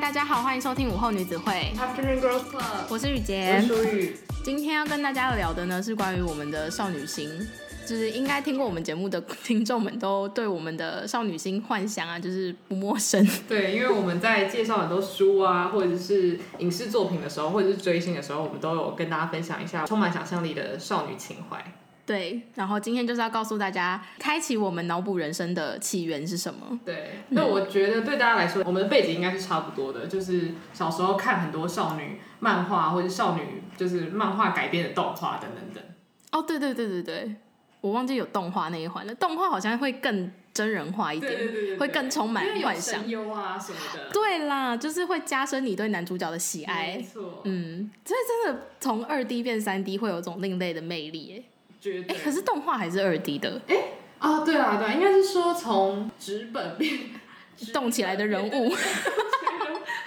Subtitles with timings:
[0.00, 4.16] 大家好，欢迎收听午后女子会 Afternoon Girls Club，我是雨洁，我是舒雨。
[4.42, 7.28] 今天要跟大家聊的呢，是关于我们的少女心，
[7.86, 13.24] 就是应该听过我们节目的听众们都对我们的少女心幻想啊，就是不陌生。
[13.46, 21.62] 对，因为我们在介绍很多书啊，或者是影视作品的时候，或者是追星的时候，我们都有跟大家分享一下充满想象力的少女情怀。
[22.10, 26.80] 对，然后今天就是要告诉大家，开启我们脑补人生的起源是什么？
[26.84, 35.84] 对，那我觉得对大家来说，我们的背景应该是差不多的，就是小时候看很多少女漫画，或者少女就是漫画改编的动画等等等。
[36.32, 37.36] 哦，对对对对对，
[37.80, 39.14] 我忘记有动画那一环了。
[39.14, 43.08] 动画好像会更真人化一点，对对对会更充满幻想。
[43.08, 44.10] 优啊什么的。
[44.12, 46.96] 对啦，就是会加深你对男主角的喜爱。
[46.96, 47.40] 没错。
[47.44, 51.44] 嗯，所以真的从二 D 变三 D 会有种另类的魅力
[51.82, 52.04] 耶。
[52.08, 53.60] 哎，可是动画还是二 D 的。
[53.66, 53.76] 哎，
[54.18, 56.98] 啊，对啊，对，应该是说从纸本变
[57.72, 58.70] 动起来的人物。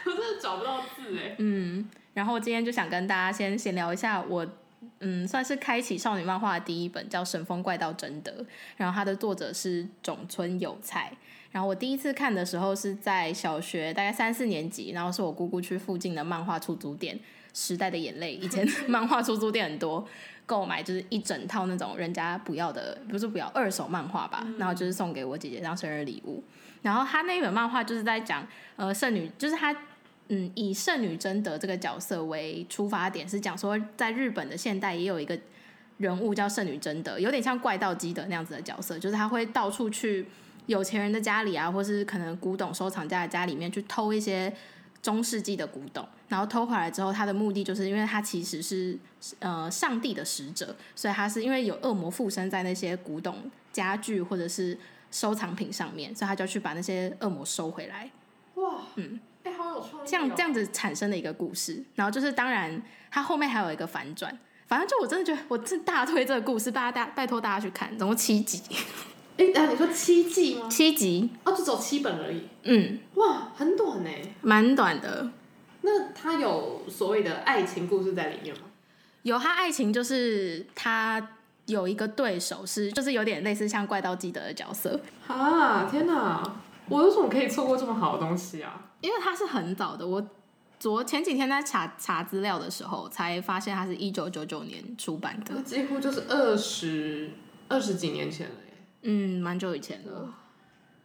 [0.05, 1.35] 我真的找不到字哎。
[1.39, 4.45] 嗯，然后今天就想跟大家先闲聊一下我，
[4.99, 8.31] 嗯，算是开启少女漫画的第一本，叫《神风怪盗贞德》，
[8.77, 11.11] 然后它的作者是种村有菜。
[11.51, 17.15] 然后我第一次看的时候是在小学大概三四年级，然后是我姑姑去附近的漫画出租店，
[17.53, 20.07] 《时代的眼泪》，以前 漫画出租店很多。
[20.45, 26.43] 购买就是一整套那种人家不要的，不是不要二手漫画吧，嗯、然后就是送给我姐姐当生日礼物。
[26.81, 29.73] 然后他那一本漫画就是在讲，呃，圣女，就是他，
[30.27, 35.37] 嗯，以圣女贞德这个角色为出发点，是讲说在日本的现代也有一个
[35.97, 40.25] 人物叫圣女贞德，有点像怪盗基德那样子的角色，就是他会到处去
[40.65, 44.53] 有钱人的家里啊，或是可能古董收藏家的家里面去偷一些。
[45.03, 48.97] 中世纪的古董，然后偷回来之后，他的目的就是因为他其实是
[49.39, 54.75] 呃上帝的使者，所以他是因为有恶魔附身在那些古董家具或者是
[55.11, 58.09] 收藏品上面，所以他就去把那些恶魔收回来。
[58.55, 60.07] 哇，嗯，哎、欸，好有创意哦。
[60.07, 62.81] 这样这样子产生的一个故事，然后就是当然
[63.11, 68.61] 他后面还有一个反转，反正就我真的觉得我真大推这个故事，大家大拜托大家去看，总共七集。
[69.37, 70.67] 哎，啊，你说七季吗？
[70.69, 72.43] 七集，哦，就走七本而已。
[72.63, 74.09] 嗯，哇，很短呢。
[74.41, 75.31] 蛮短的。
[75.81, 78.61] 那他有所谓的爱情故事在里面吗？
[79.23, 81.35] 有，他爱情就是他
[81.65, 84.99] 有一个对手是，就是有点类似像怪盗基德的角色。
[85.27, 86.43] 啊，天哪！
[86.89, 88.91] 我为什么可以错过这么好的东西啊？
[89.01, 90.25] 因为他是很早的，我
[90.79, 97.31] 昨前几天在查查资料的时候，才发现他是一九九九年出版的，几乎就是二十
[97.67, 98.55] 二十几年前了。
[99.03, 100.27] 嗯，蛮久以前的，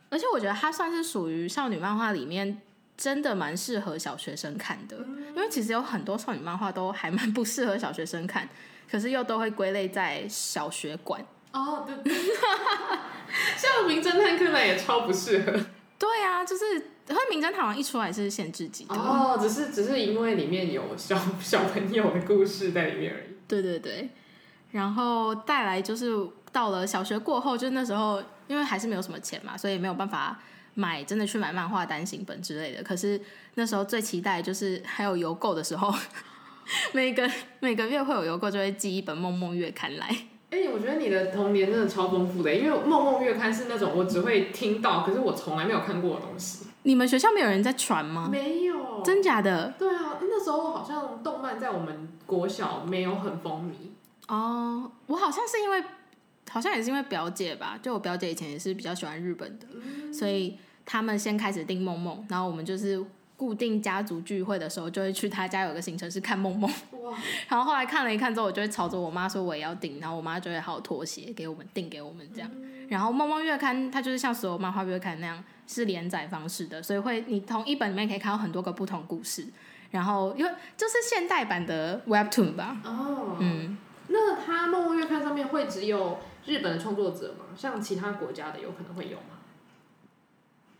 [0.08, 2.60] 而且我觉得它算是属于少女漫画里面
[2.96, 8.48] 真的蛮适合小学生看的，嗯，因为其实有很多少女漫画都还蛮不适合小学生看，
[8.90, 11.24] 可是又都会归类在小学馆。
[11.52, 12.14] 哦，对对，
[13.56, 15.52] 像名侦探柯南也超不适合。
[15.98, 16.74] 对啊，就是，
[17.08, 18.94] 因为名侦探好像一出来是限制级的。
[18.94, 23.36] 哦，只是只是因为里面有小小朋友的故事在里面而已。
[23.48, 24.10] 对对对，
[24.70, 26.28] 然后带来就是。
[26.58, 30.36] 到了小学过后，就是那时候，因为还是没有什么钱嘛，所以没有办法
[30.74, 32.82] 买，真的去买漫画单行本之类的。
[32.82, 33.20] 可是
[33.54, 35.94] 那时候最期待就是还有邮购的时候，
[36.90, 37.30] 每个
[37.60, 40.06] 每个月会有邮购，就会寄一本《梦梦月刊》来。
[40.50, 46.66] 哎、欸，我觉得你的童年真的超丰富的，因为《梦梦月刊》是那种我只会听到，可是我从来没有看过的东西。
[46.82, 48.28] 你们学校没有人在传吗？
[48.28, 49.72] 没有，真假的？
[49.78, 54.34] 对啊，那时候好像动漫在我们国小没有很风靡。
[54.34, 55.84] 哦，我好像是因为。
[56.50, 63.04] 好像也是因为表姐吧，就我表姐以前也是比较喜欢日本的，嗯、所以他们先开始订梦梦，然后我们就是
[63.36, 66.70] 固定家族聚会的时候，就会去他家有个行程是看梦梦。
[67.48, 72.50] 然后后来看了一看之后，我就会朝着我妈说我也要订，然后我妈就会好好妥协给我们订给我们这样。
[72.54, 79.46] 嗯、然后梦梦月刊它就是像所有漫画月刊那样是连载方式的，所以会你同一本里面可以看到很多个不同故事，
[79.90, 82.76] 然后因为就是现代版的 Webtoon 吧。
[82.84, 83.36] 哦。
[83.40, 83.76] 嗯。
[84.10, 86.18] 那它梦梦月刊上面会只有
[86.48, 87.44] 日本的创作者吗？
[87.54, 89.36] 像其他国家的有可能会有吗？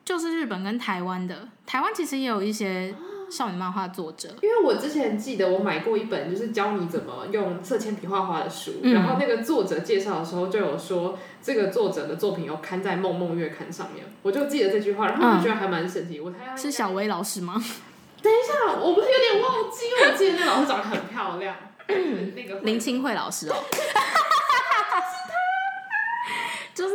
[0.05, 2.95] 就是日本跟台湾的，台湾其实也有一些
[3.31, 4.31] 少女漫画作者。
[4.41, 16.19] 因为我之前记得我买过一本就是教你怎么用色铅笔画画的书，嗯，然后那个作者介绍的时候就有说这个作者的作品有刊在梦梦月刊上面，我就记得这句话，然后我觉得还蛮神奇。
[16.19, 17.63] 嗯、我猜是小薇老师吗？
[18.23, 21.55] 等一下，我不是有点忘记，因为我记得那老师长得很漂亮。
[22.35, 23.79] 那个林清慧老师哦， 就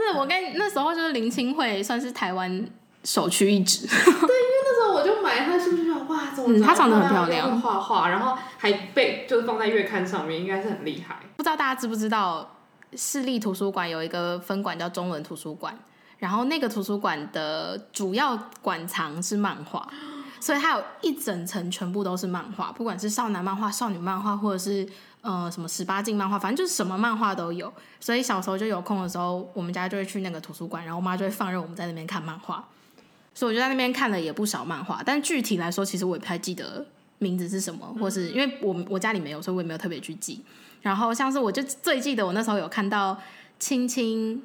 [0.06, 2.66] 是我跟那时候就是林清慧算是台湾
[3.04, 3.86] 首屈一指。
[3.88, 4.28] 对，因为
[4.64, 11.20] 那时候我就买他书，就想哇，怎么她、嗯、长得很漂亮，画画，然后还被就是放在月刊上面，应该是很厉害。
[11.36, 12.58] 不知道大家知不知道，
[12.96, 15.78] 市立图书馆有一个分馆叫中文图书馆，
[16.18, 19.88] 然后那个图书馆的主要馆藏是漫画。
[20.40, 24.86] 所以它有一整层全部都是漫画，不管是少男漫画、少女漫画，或者是
[25.24, 27.74] 呃什么十八禁漫画，反正就是什么漫画都有。
[28.00, 32.64] 所以小时候就有空的时候，我们家就会去那个图书馆，然后我妈就会放任我们在那边看漫画。
[33.34, 36.86] 所以我就在那边看了也不少漫画，但具体来说，其实我也不太记得
[37.18, 40.44] 名字是什么，或是因为我我家里没有，所以我也没有特别去记。
[40.82, 43.18] 然后像是我就最记得我那时候有看到
[43.58, 44.44] 青青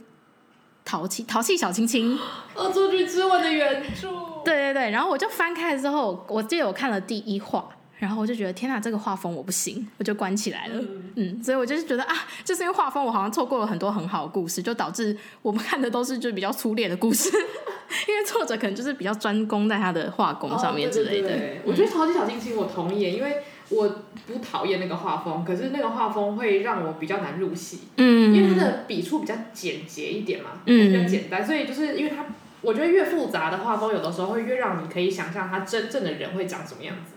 [0.85, 2.17] 淘气淘气小亲亲
[2.55, 4.09] 《恶作剧之吻》的原著。
[4.45, 7.69] 对对对，然后我就翻开了之后，我记得我看了第一话。
[7.99, 10.81] 然后我就觉得天哪，这个画风我不行，我就关起来了。
[10.81, 12.15] 嗯，嗯，所以我就是觉得啊，
[12.45, 17.29] 就是因为画风，我好像错过了很多很好的故事，就导致我们看的都是就比较粗劣的故事。
[18.07, 21.29] 因为作者可能就是比较专攻在他的画工上面之类的。
[21.29, 23.39] 哦，对对对，我觉得《超级小星星》我同意，因为
[23.71, 23.89] 我
[24.27, 27.81] 不讨厌那个画风，可是那个画风会让我比较难入戏。
[27.97, 32.27] 嗯，因为它的笔触比较简洁一点嘛，嗯，比较简单，所以就是因为它，
[32.61, 37.15] 我觉得越复杂的画风，有的时候会越让你可以想象他真正的人会长什么样子。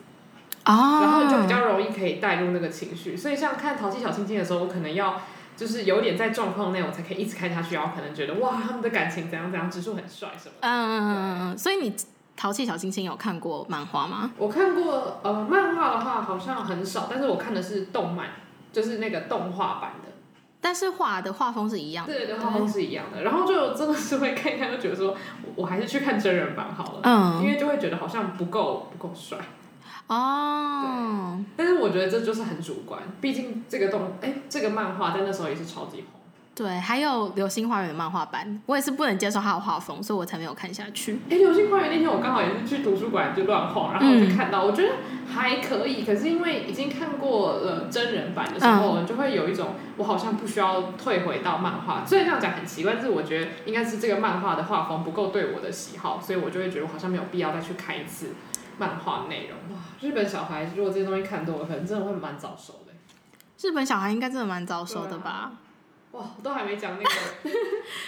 [0.66, 5.22] 哦，然后就比较容易可以带入那个情绪，所以像看《淘气小亲亲》的时候，我可能要
[5.58, 10.56] 就是有点在状况内，我才可以一直看下去，然后可能觉得哇，他们的感情怎样怎样，直树很帅什么。
[10.62, 11.92] 嗯嗯嗯嗯，所以你
[12.38, 14.32] 《淘气小星星》有看过漫画吗？
[14.38, 18.28] 我看过，呃，漫画的话好像很少，但是我看的是动漫，
[18.72, 20.12] 就是那个动画版的。
[20.64, 22.14] 但是画的画风是一样的。
[22.14, 23.24] 对，画风是一样的。
[23.24, 25.18] 然后就真的是会看一看，就觉得说，
[25.56, 27.00] 我还是去看真人版好了。
[27.02, 27.42] 嗯。
[27.44, 29.40] 因为就会觉得好像不够不够帅。
[30.14, 36.20] 哦，但是我觉得这就是很主观，毕竟这个动，哎、欸，这个漫画在那时候也是超级红。
[36.54, 41.14] 对，还有《流星花园》的漫画版，我也是不能接受它的画风，所以我才没有看下去。
[41.32, 52.04] 哎、欸，《流星花园》那天我刚好也是去图书馆就乱晃，然后我就看到，我觉得还可以，可是因为已经看过了真人版的时候，嗯、就会有一种我好像不需要退回到漫画。
[52.06, 58.32] 虽然这样讲很奇怪，但是我觉得应该是这个漫画的画风不够对我的喜好，所以我就会觉得我好像没有必要再去看一次。
[58.78, 62.94] 漫画内容哇，日本小孩如果这些东西看多了，可能真的会蛮早熟的。
[63.62, 65.30] 日本小孩应该真的蛮早熟的吧？
[65.30, 65.52] 啊、
[66.12, 67.50] 哇，我都还没讲那个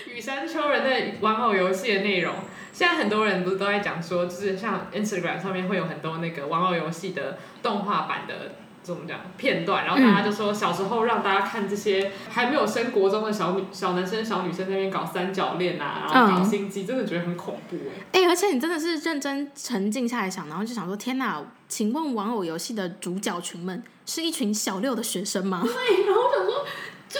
[0.11, 2.33] 雨山秋人的玩偶游戏的内容。
[2.71, 8.55] 现在很多人不是都在讲说，就是像 Instagram 上面会有很多那个玩偶游戏的动画版的。
[8.83, 9.85] 怎么讲片段？
[9.85, 18.21] 然后大家就说小时候让大家看这些还没有升国中的小女小男生小女生在那边搞三角恋啊，然后搞心机，真的觉得很恐怖哎。
[18.21, 25.61] 哎，而且你真的是认真沉静下来想，然后就想说：天哪，请问玩偶游戏的主角群们是一群小六的学生吗？
[25.63, 26.65] 对，然后我想说，
[27.07, 27.19] 就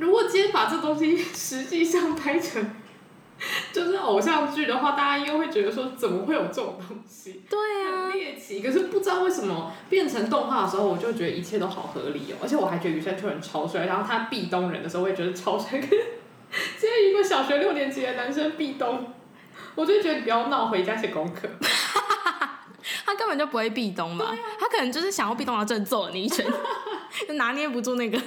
[0.00, 2.64] 如果今天把这东西实际上拍成。
[3.72, 7.42] 就是偶像剧的话，大家应该会觉得说，怎么会有这种东西？
[7.50, 8.60] 对啊，很猎奇。
[8.62, 12.36] 可是不知道为什么变成动画的时候，我就觉得一切都好合理哦。
[12.42, 15.80] 而且我还觉得羽山秋人超帅，然后他壁咚人的时候，我也觉得超帅。
[15.80, 19.12] 现在一个小学六年级的男生壁咚，
[19.74, 21.48] 我就觉得你不要闹，回家写功课。
[23.06, 26.46] 他根本就不会壁咚嘛，啊、他可能就是想要壁咚，然后真的揍了你一拳，
[27.26, 28.20] 就拿捏不住那个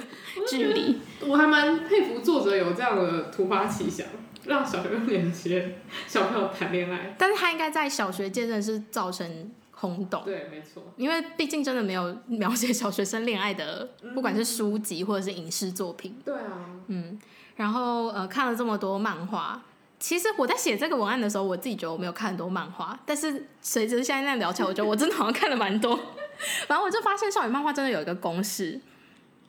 [0.48, 0.98] 距离。
[1.20, 4.06] 我还蛮佩服作者有这样的突发奇想。
[4.48, 5.62] 让小学六年级
[6.06, 10.24] 小朋友谈恋爱，但是他应该在小学界真的是造成轰动。
[10.24, 10.82] 对，没错。
[10.96, 16.18] 因为毕竟真的没有描写小学生恋爱的，不管是书籍或者是影视作品。
[16.24, 16.64] 对啊。
[16.86, 17.18] 嗯，
[17.56, 19.62] 然后呃看了这么多漫画，
[20.00, 26.00] 其实我在写这个文案的时候，我自己觉得我没有看很多漫画，但是随着现在那样聊起来，我觉得我真的好像看了蛮多。
[26.66, 28.80] 然后我就发现少女漫画真的有一个公式，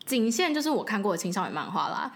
[0.05, 2.13] 仅限就是我看过的青少年漫画啦，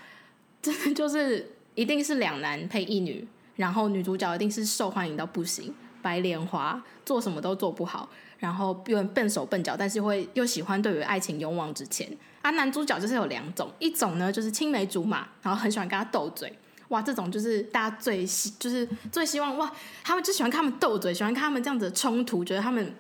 [0.62, 1.53] 真的就是。
[1.76, 12.08] 一定是两男配一女，然后女主角一定是受欢迎到不行，白莲花做什么都做不好，然后又笨手笨脚，但是会又喜欢对于爱情勇往直前。
[12.42, 16.52] 啊，男主角就是有两种，一种呢就是青梅竹马，然后很喜欢跟他斗嘴，
[16.90, 19.72] 哇，这种就是大家最希就是最希望哇，
[20.04, 22.94] 他们就喜欢看他们斗嘴，喜欢看他们这样子的冲突，觉得他们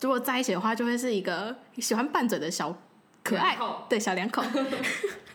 [0.00, 2.74] 如果在一起的话，就会是一个喜欢拌嘴的小
[3.22, 4.42] 可爱，对小两口。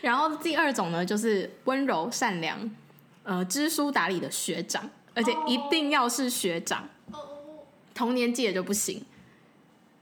[0.00, 2.70] 然后第二种呢，就是温柔善良，
[3.22, 6.88] 呃，知书达理的学长，而且一定要是学长，
[7.94, 9.04] 同年纪的就不行，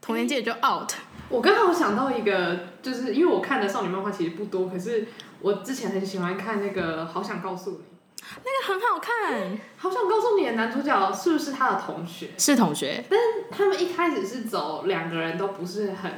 [0.01, 0.91] 同年纪的就 out。
[1.29, 5.07] 我刚好想到一个，就是因为我看的少女漫画其实不多，可是
[5.41, 7.77] 我之前很喜欢看那个《好想告诉你》，
[8.43, 12.29] 那个很好看，《好想告诉你》的男主角是不是他的同学？
[12.37, 16.11] 是同学，但是他们一开始是走两个人都不是很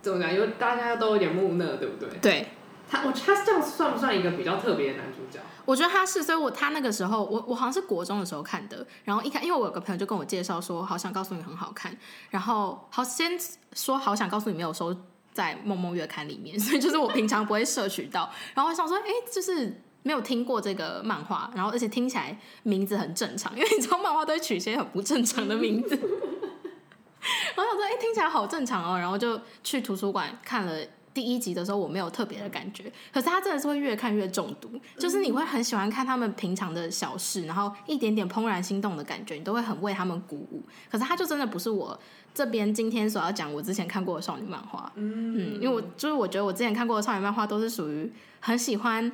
[0.00, 2.08] 怎么讲，因为大家都有点木讷，对不对？
[2.20, 2.46] 对。
[2.88, 5.40] 他我他这样算不算一个比较特别的男主角？
[5.64, 11.96] 我觉得他是，所以我他那个时候，我我好像是国中的时候看的，然后一看，因为我有个朋友就跟我介绍说，好想告诉你很好看，
[12.30, 13.32] 然后好先
[13.72, 14.96] 说好想告诉你没有收
[15.32, 25.98] 在梦梦月刊里面，所以就是我平常不会摄取到，然后我想说，哎、就是没有听过这个漫画，然后而且听起来名字很正常，因为你知道漫画都会取一些很不正常的名字。
[27.56, 28.96] 我想说，哎、听起来好正常哦。
[28.96, 30.78] 然后就去图书馆看了
[31.16, 32.92] 第一集的时候，我没有特别的感觉。
[33.10, 34.68] 可是他真的是会越看越中毒，
[34.98, 40.62] 就是你会很喜欢看他们平常的小事，然后一点点怦然心动的感觉，你都会很为他们鼓舞。
[40.90, 41.98] 可是他就真的不是我
[42.34, 44.92] 这边今天所要讲我之前看过的少女漫画。
[44.96, 49.10] 嗯，因为我就是我觉得我之前看过的少女漫画都是属于很喜欢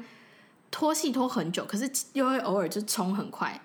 [0.73, 3.61] 拖戏拖很久，可是又会偶尔就冲很快。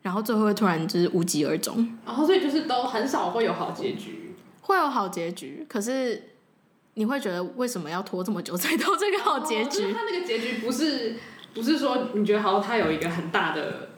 [0.00, 6.30] 然后最后会突然就是无疾而终，然后所以就是都很少会有好结局，会有好结局，可是
[6.94, 9.84] 你会觉得为什么要拖这么久才到这个好结局？
[9.84, 11.16] 哦，他那个结局不是
[11.54, 13.90] 不是说你觉得好像他有一个很大的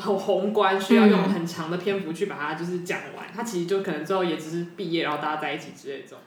[0.00, 6.18] 宏宏观，需要用很长的篇幅去把它就是讲完，他其实就可能最后也只是毕业然后大家在一起之类这种。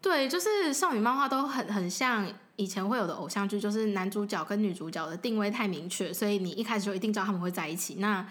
[0.00, 7.96] 对，就是少女漫画都很很像以前会有的偶像剧，就是男主角跟女主角的定位太明确，所以你一开始就一定知道他们会在一起。
[7.96, 8.24] 那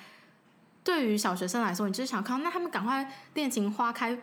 [0.83, 4.17] 对于小学生来说，你就是想看，那他们赶快恋情花开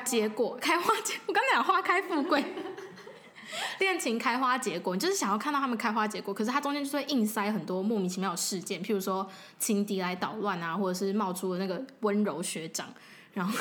[0.00, 2.44] 结果， 开花结，我刚才讲花开富贵，
[3.78, 6.32] 恋情开花结果，你就是想要看到他们开花结果。
[6.32, 12.88] 可是它中间就会硬塞很多莫名其妙的事件，譬如说情敌来捣乱啊，或者是冒出了那个温柔学长，
[13.34, 13.52] 然后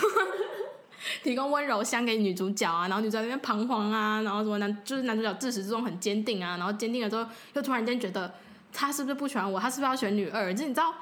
[1.24, 8.34] 提供温柔乡给女主角啊，然后女主角那边彷徨啊，然后什么男就是男主角自始至终很坚定啊，然后坚定了之后又突然间觉得
[8.72, 10.54] 他是不是不喜欢我，他是不是要选女二？
[10.54, 10.94] 就你知道。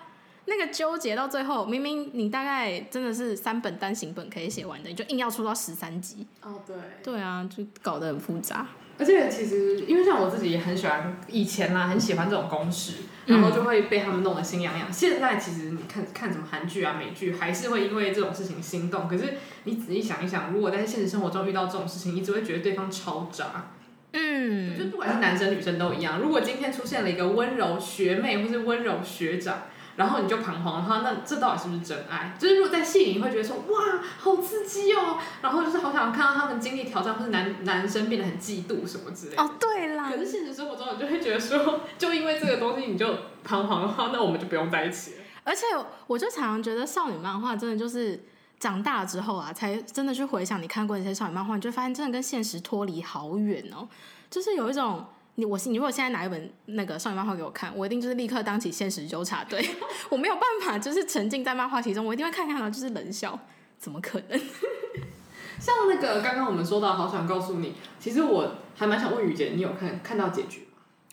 [0.50, 6.25] 那个纠结到最后，明明你大概真的是三本单行本可以写完的，你就硬要出到十三集。
[6.41, 6.75] 哦，对。
[7.03, 8.68] 对啊，就搞得很复杂。
[8.98, 12.96] 而且其实，因为像我自己也很喜欢以前啦，很喜欢这种公式，
[13.27, 14.91] 然后就会被他们弄得心痒痒。
[14.91, 19.08] 现在其实你看看什么韩剧啊、美剧，还是会因为这种事情心动。
[19.08, 23.72] 可是你仔细想一想，如果在现实生活中遇到这种事情，你只会觉得对方超渣。
[24.12, 24.77] 嗯。
[24.77, 26.20] 就不管是男生女生都一样。
[26.20, 29.63] 如果今天出现了一个温柔学妹或是温柔学长。
[30.00, 32.34] 然后你就彷徨的话，那这到底是不是真爱？
[32.39, 39.44] 就是如果在戏里你会觉得说哇，好刺激哦，然后就是好想看到他们经历挑战，或是男男生变得很嫉妒什么之类的。
[39.44, 40.10] 哦，对啦。
[40.10, 43.13] 可是现实生活中，你就会觉得说，就因为这个东西你就
[43.44, 45.18] 彷徨的话，那我们就不用在一起了。
[45.44, 45.65] 而且
[46.08, 48.24] 我就常常觉得少女漫画真的就是
[48.58, 53.86] 长大之后啊，才真的去回想你看过那些少女漫画，你就发现真的跟现实脱离好远哦，
[54.29, 55.06] 就是有一种。
[55.36, 59.63] 你我你如果现在拿一本那个少女漫画给我看，我一定就是立刻当起现实纠察队，
[60.09, 63.38] 我没有办法就是沉浸在漫画其中，我一定会看看到就是冷笑，
[63.77, 64.39] 怎么可能？
[65.59, 70.65] 像那个刚刚我们说到，好想告诉你，其实我还蛮想问雨姐，你有看看到结局吗？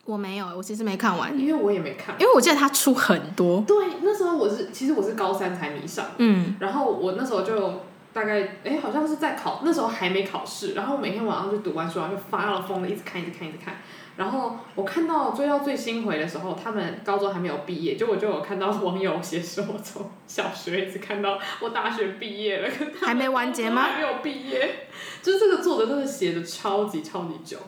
[0.04, 3.60] 我没有，我其实没看完，因为我也没看，因为我记得他出很多。
[3.66, 7.80] 对，那时候我是其实我是高三才迷上，嗯，然后我那时候就
[8.12, 13.74] 大概哎好像是在考，那时候还没考试，然后每天晚上就读完书然后就发了疯的，一直看一直看一直看。
[14.16, 22.70] 然后我看到追到最新回的时候，他们高中还没有毕业，就我就有看到网友写说，我从小学一直看到我大学毕业了，
[23.00, 23.82] 还没完结吗？
[23.82, 24.86] 还没有毕业，
[25.22, 27.58] 就是这个作者真的写的超级超级久。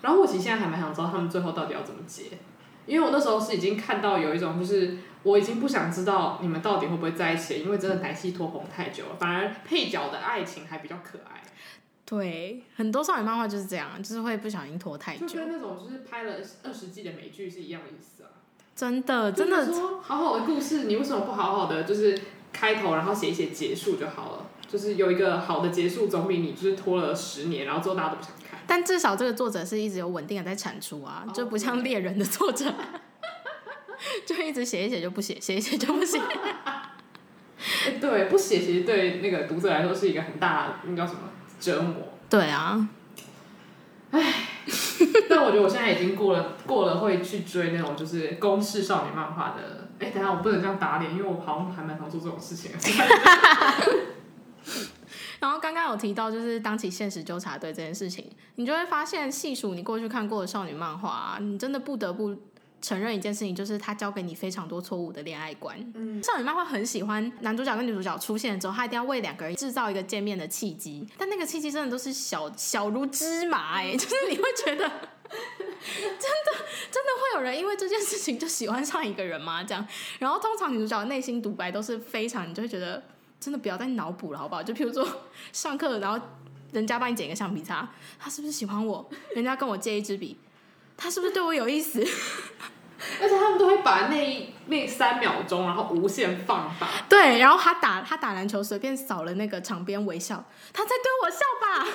[0.00, 2.24] 然后我其实现在还蛮想知道他们最后到底要怎么结，
[2.86, 11.42] 因为我那时候是已经看到有一种就是我已经不想知道你们到底会不会在一起，因为真的歹戏拖棚太久了，反而配角的爱情还比较可爱。
[12.08, 15.26] 对，很多少女漫画就是这样，就是会不小心拖太久。
[15.26, 18.30] 就跟那种就是拍了二十季的美剧是一样的意思啊。
[18.74, 19.66] 真的，真的。
[19.66, 22.18] 说好好的故事，你为什么不好好的就是
[22.50, 24.46] 开头，然后写一写结束就好了？
[24.66, 28.60] 就是有一个好的结束，总比你就是拖了十年，然后之后大家都不想看。
[28.66, 32.72] 但至少这个作者是一直有稳定的在产出啊，就不像猎人的作者，
[34.24, 36.18] 就一直写一写就不写，写一写就不写。
[37.84, 41.20] 哎，对，不写其实对那个读者来说是一个很大，那叫什么？
[41.58, 41.94] 折磨。
[42.28, 42.88] 对啊，
[44.10, 44.20] 唉，
[45.28, 49.88] 但我觉得我现在已经过了过了会去追那种就是公式少女漫画的。
[49.98, 52.70] 哎，等下我不能这样打脸，因为我好像还蛮常做这种事情。
[55.40, 62.36] 然后刚刚有提到就是当起现实纠察队这件事情，你就会发现细数你过去看过的少女漫画啊，你真的不得不。
[62.80, 65.76] 承认一件事情，就是他教给你非常多错误的恋爱观。
[65.94, 71.06] 嗯，少女漫画很喜欢男主角跟女主角出现之后，他一定要为两个人制造一个见面的契机。
[71.16, 79.64] 但那个契机真的都是小小如芝麻哎、欸， 就是你会觉得， 真的真的会有人因为这件事情就喜欢上一个人吗？
[79.64, 79.86] 这样，
[80.18, 83.02] 然后通常女主角内心独白都是非常，你就会觉得
[83.40, 84.62] 真的不要再脑补了，好不好？
[84.62, 85.06] 就譬如说
[85.52, 86.24] 上课，然后
[86.72, 89.08] 人家帮你捡一个橡皮擦，他是不是喜欢我？
[89.34, 90.38] 人家跟我借一支笔。
[90.98, 92.00] 他是不是对我有意思？
[93.22, 96.88] 而且他们都会把那那三秒钟，然后无限放大。
[97.08, 101.86] 对，然后他打他打篮球，随便扫了那个场边微笑，他在对我笑吧？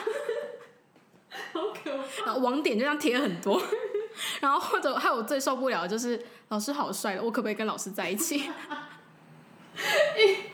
[1.51, 2.25] 好可怕！
[2.25, 3.61] 然后网点就这样贴很多，
[4.39, 6.19] 然后或者还有我最受不了的就是
[6.49, 8.49] 老师好帅，我可不可以跟老师在一起？
[9.75, 10.52] 欸、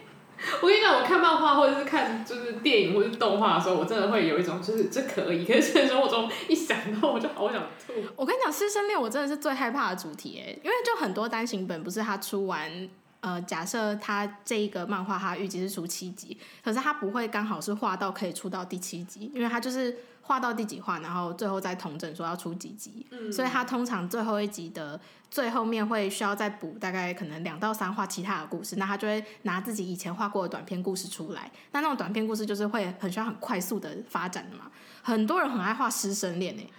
[0.62, 7.94] 我跟你讲，我看漫画或者是看就是电影或者是动画的时候，我真的会有一种就是这可以，可是现实生活中一想到我就好想吐。
[8.16, 12.90] 我跟你讲，师生恋我真的是最害怕的主题哎，因为就很多单行本不是他出完。
[13.22, 24.98] 呃，假设他这一个漫画，他预计是出七集，可是他不会刚好是画到可以出到第七集，因为他就是画到第几话，然后最后再统整说要出几集，嗯、所以他通常最后一集的
[25.30, 34.72] 最后面会需要再补大概可能两到三话其他的故事，那他就会拿自己以前画过的短篇故事出来，那那种短篇故事就是会很需要很快速的发展的嘛，
[35.02, 36.70] 很多人很爱画师生恋诶，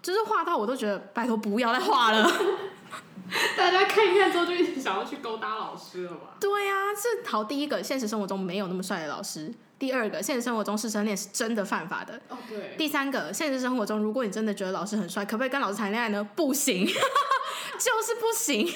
[0.00, 2.30] 就是画到我都觉得拜托不要再画了。
[3.56, 6.36] 大家看一看之后就一直想要去勾搭老师了吧？
[6.40, 12.20] 对呀、啊，是好第一个，现实生活中没有那么帅的老师；第二个，现实生活中师生恋是真的犯法的。
[12.28, 12.74] 哦，对。
[12.78, 16.26] 第三个，现实生活中如果你真的觉得老师很帅，可不可以跟老师谈恋爱呢？
[16.34, 16.92] 不行， 就
[18.02, 18.72] 是不行。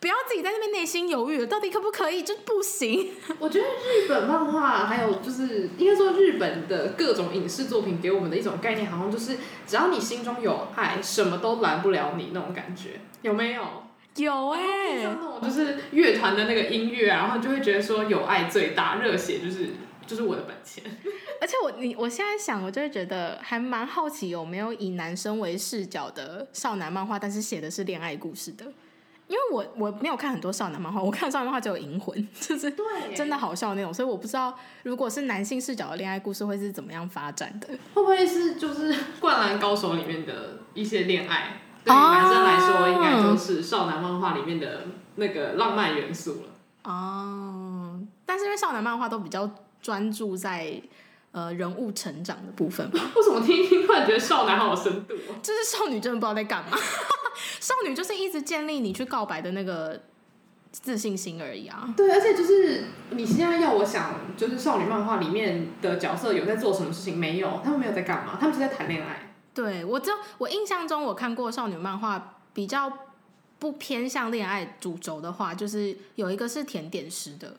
[0.00, 2.22] 不要自己在那边内心犹豫了，到底可不可以？
[2.22, 3.10] 就不行。
[3.38, 13.62] 我觉得日本漫画还有就是应该说日本的各种影视作品给我们的一种概念，好像就是只要你心中有爱，什么都拦不了你那种感觉，有没有？
[14.16, 19.68] 有哎、欸，那种就是乐团的那个音乐啊，然后就会觉得说有爱最大，热血就是
[20.06, 20.84] 就是我的本钱。
[21.40, 28.66] 而且我你我现在想，我就会觉得还蛮好奇有没有以男生为视角的少男漫画，但是写的是恋爱故事的。
[29.32, 32.14] 因为我我没有看很多少男漫画，我看少男漫画只有《银魂》，
[32.46, 32.70] 就是
[33.16, 37.68] 真的好笑那种，所以我不知道如果是男性视角的恋爱故事会是怎么样发展的。
[37.94, 44.82] 会不会是就是《灌篮高手》里面的一些恋爱，对于男生来说应该就是少男漫画里面的
[45.14, 46.90] 那个浪漫元素了。
[46.92, 50.78] 哦，但是因为少男漫画都比较专注在
[51.32, 55.14] 呃人物成长的部分吧，为什么听一听突然觉得少男好有深度？
[55.42, 56.76] 就是少女真的不知道在干嘛。
[57.58, 60.00] 少女就是一直建立你去告白的那个
[60.70, 61.92] 自信心而已啊。
[61.96, 67.16] 对，而且就是你现在要我想，就是少女漫画里面的角色有在做什么事情？
[67.16, 68.36] 没有，他们没有在干嘛？
[68.38, 69.32] 他们是在谈恋爱。
[69.54, 72.92] 对，我知道，我印象中我看过少女漫画比较
[73.58, 77.56] 不偏向恋爱主轴的话，就是有一个是甜点师的。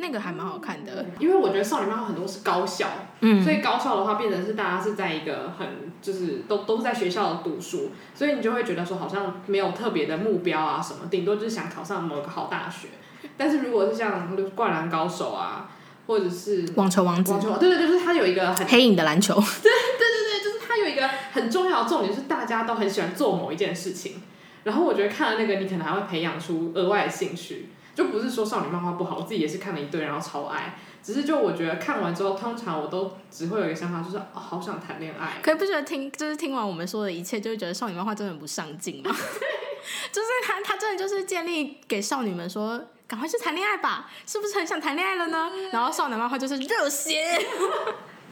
[0.00, 2.86] 那个还蛮好看的，因为我觉得少女漫画很多是高校，
[3.20, 5.68] 嗯，所以高校的话变成是大家是在一个很
[6.00, 12.88] 就是都都是在学校读书，所以你就会觉得说好像没有特别的目标啊什么，顶多就是想考上某个好大学。
[13.36, 15.70] 但是如果是像灌篮高手啊，
[16.06, 24.22] 或者是网球王子，网球，对对对，就是它有一个很黑影的篮球， 对对对对，就是他有一个很重要的重点，就是大家都很喜欢做某一件事情，
[24.64, 27.68] 然后我觉得看了那个，你可能还会培养出额外的兴趣。
[28.00, 30.78] 就不是说少女漫画不好，我自己也是看了一堆，然后超爱。
[31.02, 35.38] 只是就我觉得看完之后，通常我都只会有一个想法，就是、哦、好想谈恋爱。
[35.42, 39.10] 可以不觉得听就是听完我们说的一切，就会觉得少女漫画真的很不上进吗？
[40.10, 45.50] 就是他他真的就是建立给少女们说，赶快去谈恋爱吧，是不是很想谈恋爱了呢？
[45.72, 47.20] 然后少男漫画就是热血。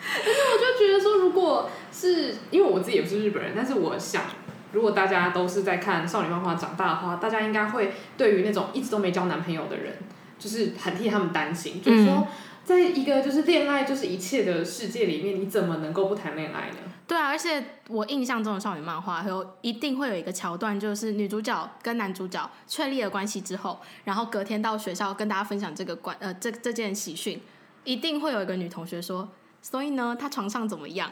[0.00, 4.22] 但是我就觉得说，如果是因为我自己也不是日本人，但是我想。
[4.72, 9.96] 如果大家都是在看少女漫画长大的话，大家应该会对于那种一直都没交男朋友的人，
[10.38, 11.82] 就是很替他们担心。
[11.82, 12.26] 就是说，
[12.64, 16.76] 在一个就是恋爱就是一切的世界里面，你怎么能够不谈恋爱呢？
[17.06, 27.40] 对啊，而且我印象中的少女漫画，有一定会有一个桥段，就是女主角跟男主角确立了关系之后，然后隔天到学校跟大家分享这个关呃这这件喜讯，
[27.84, 29.26] 一定会有一个女同学说，
[29.62, 31.10] 所以呢，他床上怎么样？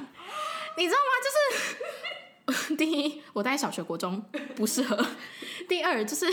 [0.77, 1.11] 你知道吗？
[1.25, 1.77] 就是。
[2.79, 4.23] 第一，我在小学、国中
[4.55, 4.97] 不适合；
[5.69, 6.27] 第二，就是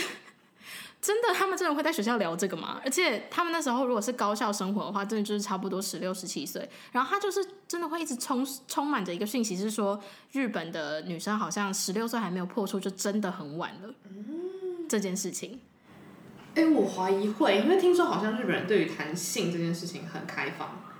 [1.02, 2.80] 真的，他们真的会在学校聊这个吗？
[2.84, 6.69] 而且他们那时候如果是高校生活的话，真的就是差不多十六、十七岁。
[6.91, 9.99] 然后他就是真的会一直充充满着一个讯息，是说
[10.32, 13.93] 日本的女生好像十六岁还没有破处，就真的很晚了。
[14.10, 15.60] 嗯，这件事情，
[16.56, 20.92] 哎、我怀疑会，因为听说好像日本人对于谈性这件事情很开放。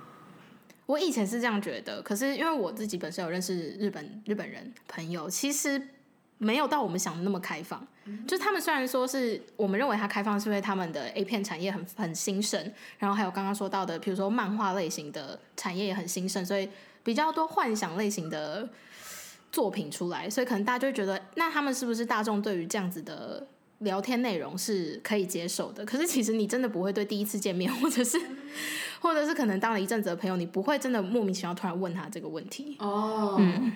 [0.86, 5.80] 我以前是这样觉得，可是因为我自己本身有认识日本日本人朋友，其实
[6.36, 7.86] 没有到我们想的那么开放。
[8.06, 16.68] 嗯、就他们虽然说是我们认为它开放，是因为他们的 A 片产业很很兴盛，然后还有刚刚说到的，比如说漫画类型的产业也很兴盛，所以
[17.02, 18.68] 比较多幻想类型的
[19.50, 23.46] 作品出来，所以可能大家就觉得，那他们是不是大众对于这样子的
[23.78, 25.82] 聊天内容是可以接受的？
[25.86, 28.20] 可是其实你真的不会对第一次见面，或者是。
[29.04, 33.36] 或者是可能当了一阵子的朋友，你不会真的莫名其妙突然问他这个问题哦。
[33.38, 33.70] 嗯，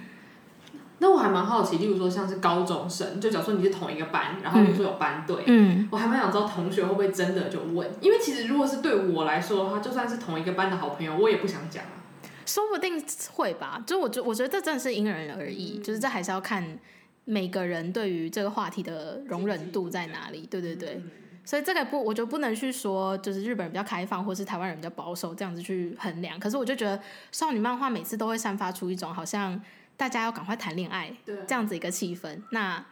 [1.00, 12.00] 那我还蛮好奇，例如说像是高中生，就假如说你是同一个班，然后比如说有班队，嗯，我还蛮想知道同学会不会真的就问，因为其实如果是对我来说的话，就算是同一个班的好朋友，我也不想讲啊。
[12.46, 16.78] 说不定会吧，就我觉我觉得这真的是因人而异，嗯，就是这还是要看
[17.26, 20.48] 每个人对于这个话题的容忍度在哪里。
[20.50, 20.94] 对对对。
[20.94, 21.10] 嗯
[21.48, 26.38] 所以这个不，我就不能去说，就是日本人比较开放，或是台湾人比较保守这样子去衡量。
[26.38, 27.00] 可是我就觉得
[27.32, 29.58] 少女漫画每次都会散发出一种好像
[29.96, 31.10] 大家要赶快谈恋爱
[31.46, 32.84] 这样子一个气氛，那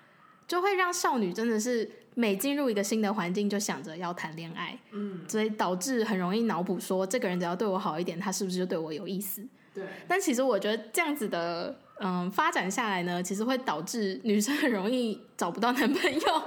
[0.48, 9.46] 就会让少女真的是每进入一个新的环境就想着要谈恋爱，嗯，所以导致很容易脑补说这个人只要对我好一点，他是不是就对我有意思？
[9.74, 9.84] 对。
[10.08, 16.42] 但其实我觉得这样子的嗯发展下来呢，其实会导致女生很容易找不到男朋友。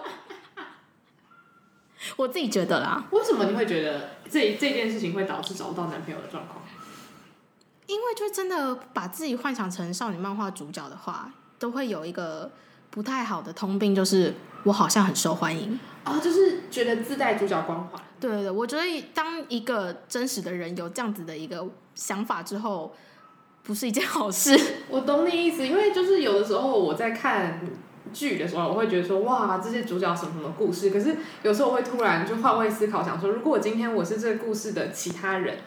[2.16, 6.62] 我自己觉得啦，为什么你会觉得这这件事情会导致找不到男朋友的状况？
[7.88, 12.50] 因为就真的把自己幻想成少女漫画主角的话，都会有一个
[12.90, 14.34] 不太好的通病，就是
[14.64, 18.02] 我好像很受欢迎啊、哦，就是觉得自带主角光环。
[18.20, 22.96] 对对对，我觉得当一个真实的人有这样子的一个想法之后，
[23.64, 24.58] 不是一件好事。
[24.88, 27.60] 我懂你意思，因为就是有的时候我在看。
[28.14, 30.90] 剧的时候，我会觉得说哇，这些主角什么什么故事。
[30.90, 35.58] 可是有时候我会突然就换位思考，想说，如果今天我是这个故事的其他人，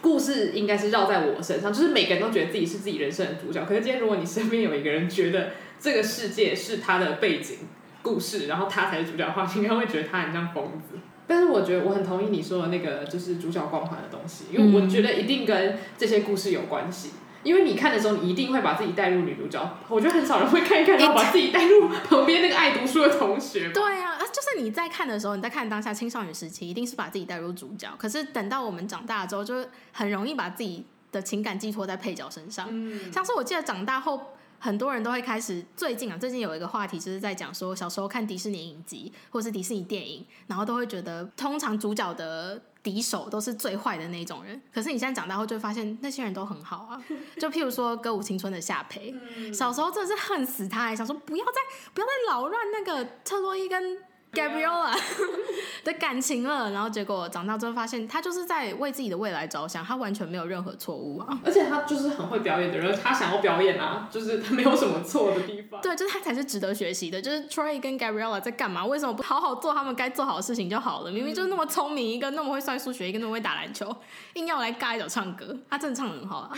[0.00, 3.64] 故事应该是绕在我身上，就是每个人都觉得自己是自己人生的主角。
[3.64, 7.58] 可是今天如果你身边有一个人觉得这个世界是他的背景
[8.02, 10.98] 故事，然后他才是主角的话， 应该会觉得他很像疯子。
[11.26, 17.10] 但是我觉得我很同意你说的那个，就是主角光环的东西，因为我觉得一定跟这些故事有关系。
[17.42, 19.78] 因为你看的时候，你一定会把自己带入女主角。
[19.88, 23.70] 我觉得很少人会看一看，然后把自己带入旁边那个爱读书的同学。
[23.72, 27.88] 对呀、啊，就是你在看的时候，你在看当下青少年时期，一定是把自己带入主角。
[27.98, 32.68] 可是等到我们长大之后，就很容易把自己的情感寄托在配角身上。
[32.70, 34.20] 嗯，像是我记得长大后，
[34.58, 42.60] 很多人都会开始，最近啊，最近有一个话题就是在讲说，小时候看迪士尼影集或是迪士尼电影，然后都会觉得，通常主角的。
[42.82, 47.02] 敌手都是最坏的那种人，可是你现在长大后就会发现那些人都很好啊。
[47.38, 49.14] 就譬如说歌舞青春的夏培，
[49.52, 51.52] 小时候真的是恨死他，还想说不要再
[51.94, 53.98] 不要再扰乱那个特洛伊跟。
[54.32, 54.96] Gabriella
[55.82, 61.40] 的感情了，然后结果长大之后发现，他就是在为自己的未来着想，他完全没有任何错误啊。
[61.44, 65.80] 而且他就是很会表演的人，他想要表演啊，就是他没有什么错的地方。
[65.80, 67.20] 对，就是他才是值得学习的。
[67.20, 68.84] 就是 Troy 跟 Gabriella 在干嘛？
[68.84, 71.10] 为什么不好好做他们该做好的事情就好了？
[71.10, 73.94] 明明就是那么聪明，一个那么会算数学，一个那么会打篮球，
[74.34, 76.52] 硬要来尬一脚唱歌，他真的唱得很好啊。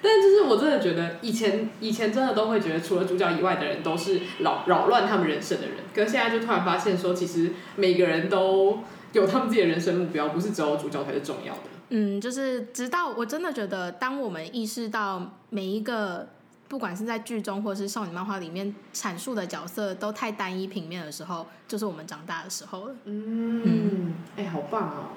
[0.00, 8.78] 但是就是我真的觉得以前以前真的都会觉得除了主角以外的人都是扰扰乱他们人生的人，可是现在就突然发现说，其实每个人都
[9.12, 11.60] 有他们自己的人生目标，不是只有主角才是重要的。
[11.90, 16.28] 嗯，就是直到我真的觉得，当我们意识到每一个
[16.68, 22.94] 不管是在剧中或是少女漫画里面阐述的角色都太单一平面的时候，就是我们长大的时候了。
[23.04, 25.08] 嗯，哎、嗯欸，好棒哦！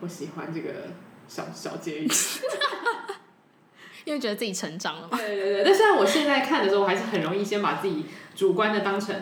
[0.00, 0.70] 我喜欢这个
[1.26, 2.08] 小小结语。
[4.04, 5.18] 因为觉得自己成长了嘛。
[5.18, 9.14] 对对对，但虽然我现在看的时候，我还是很容易先把自己主观的当成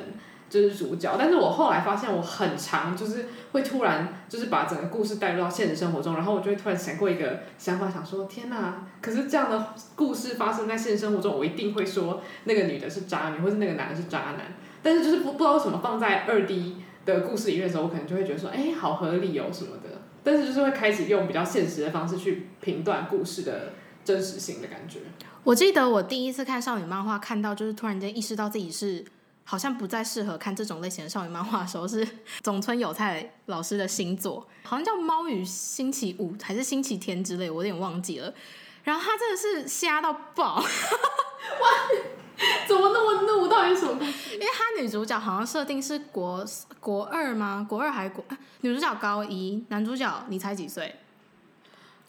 [0.51, 8.87] 就是主角，但是我后来发现我很常就是会突然就是把整个故事带入到现实生活中，然后我就会突然闪过一个想法，想说天哪！
[9.01, 14.55] 可是这样的故事发生在现实生活中，我一定会说那个女的是渣女，或是那个男的是渣男。
[14.83, 20.03] 但是就是不不知道为什么放在二 D 的故事里面的时候，我可能就会觉得说，哎，好合理哦什么的。
[20.25, 23.73] 但是就是会开始用比较现实的方式去评断故事的。
[24.05, 25.01] 真实性的感觉。
[25.45, 29.05] 我记得我第一次看少女漫画，看到就是突然间意识到自己是
[29.45, 32.07] 好像不再适合看这种类型的少女漫画的时候，是
[32.43, 38.33] 总村有菜老师的新作，好像叫《猫与星期五》还是《星期天》之类，我有点忘记了。
[38.85, 40.67] 然后他真的是瞎到爆， 哇！
[42.67, 43.47] 怎么那么怒？
[43.47, 44.35] 到底是什么故事？
[44.35, 46.45] 因为他女主角好像设定是国
[46.81, 47.65] 国二吗？
[47.69, 48.25] 国二还是国？
[48.63, 50.93] 女主角高一，男主角你猜几岁？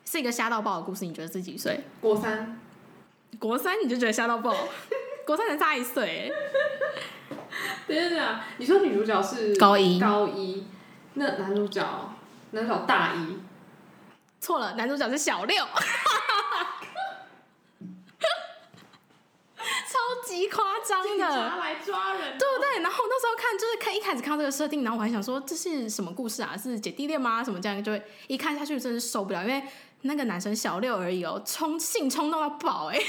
[0.05, 1.83] 是一个瞎到爆的故事，你觉得自己几岁？
[1.99, 2.59] 国三，
[3.39, 4.55] 国三你就觉得瞎到爆？
[5.25, 7.35] 国三才差一岁哎！
[7.87, 10.67] 等一下，你说女主角是高一，高一，
[11.13, 11.81] 那男主角，
[12.51, 13.39] 男主角大一，
[14.41, 15.63] 错了，男主角是小六，
[19.55, 22.81] 超级夸张的，拿来抓人，对不对？
[22.81, 26.57] 然后那时候看，就是看一开始看到这个设定，然后我还想说这是什么故事啊？
[26.57, 27.41] 是姐弟恋吗？
[27.41, 27.81] 什么这样？
[27.81, 29.63] 就会一看下去真是受不了，因为。
[30.03, 32.95] 那个男生小六而已哦，冲性冲动到爆哎！
[32.95, 33.03] 我想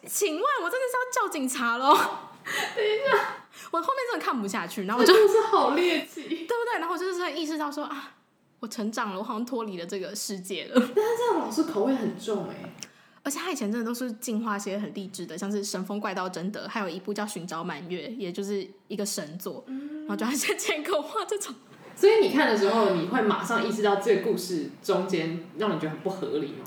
[0.00, 1.94] 说，请问我真的是要叫警察喽？
[1.94, 3.36] 等一下，
[3.70, 6.78] 我后面真的看不下去，然后我就真的是好猎奇，对不对？
[6.78, 8.14] 然后我就是意识到说啊，
[8.60, 10.74] 我成长了，我好像脱离了这个世界了。
[10.74, 12.74] 但是这样老师口味很重哎，
[13.22, 21.54] 而且他以前真的都是进化些很励志的，像是《神风怪盗贞德》，还有一部叫《寻找满月》，也就是一个神作，嗯、然后就还是前口化这种。
[21.94, 26.66] 所以你看的时候，你会马上意识到这个故事中间让你觉得很不合理吗？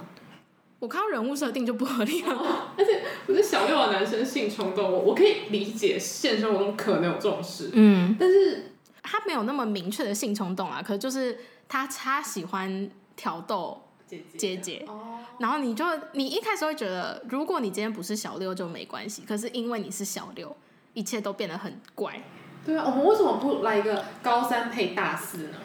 [0.80, 14.86] 我看到人物设定就不合理了，哦，而且我觉得小六的男生性冲动，我我可以理解现实生活中可能有这种事，嗯，但是他没有那么明确的性冲动啊，可就是他他喜欢挑逗姐姐，姐姐。
[14.88, 20.56] 哦，然后你就你一开始会觉得，如果你今天不是小六就没关系，可是因为你是小六，
[20.94, 22.22] 一切都变得很怪。
[22.65, 25.58] 对啊，我们为什么不来一个高三配大四呢？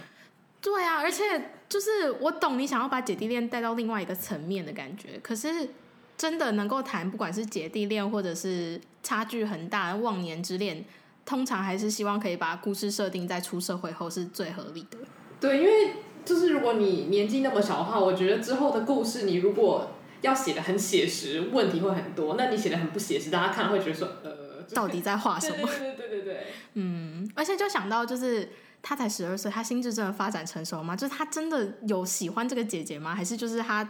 [0.61, 1.25] 对啊，而且
[1.69, 5.71] 就是我懂你想要把姐弟恋带到另外一个层面的感觉，可是
[6.19, 10.85] 真的能够谈，不管是姐弟恋或者是差距很大的忘年之恋。
[11.27, 14.99] 通常还是希望可以把故事设定在出社会后是最合理的。
[15.39, 15.93] 对，因为
[16.25, 22.35] 就是如果你年纪那么小的话，我觉得之后的故事你如果要写的很写实，问题会很多。
[22.37, 24.40] 那你写的很不写实，大家看了会觉得说，呃，
[24.75, 25.67] 到底在画什么？
[25.67, 26.47] 对对对对对。
[26.75, 28.49] 嗯，而且就想到就是
[28.83, 30.97] 他才十二岁，他心智真的发展成熟吗？
[30.97, 33.15] 就是他真的有喜欢这个姐姐吗？
[33.15, 33.89] 还是就是他？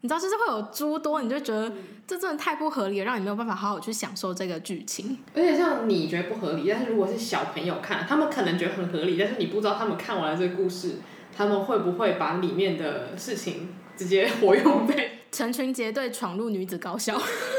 [0.00, 1.72] 你知道，就是会有诸多，你就觉得
[2.06, 5.18] 这真的太不合理了，让你没有办法好好去享受这个剧情。
[5.34, 11.00] 而且像你觉得不合理，但是如果是小朋友看，他们可能觉得很合理，但是你不知道他们看完了这个故事，
[11.36, 17.20] 他们会不会把里面的事情直接 活用在成群结队闯入女子高校？